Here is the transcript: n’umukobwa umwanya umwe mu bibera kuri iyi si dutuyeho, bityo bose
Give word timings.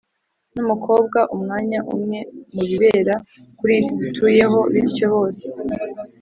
n’umukobwa 0.53 1.19
umwanya 1.35 1.79
umwe 1.95 2.19
mu 2.53 2.63
bibera 2.69 3.15
kuri 3.57 3.71
iyi 3.75 3.83
si 3.87 3.93
dutuyeho, 4.01 4.59
bityo 4.73 5.05
bose 5.13 5.45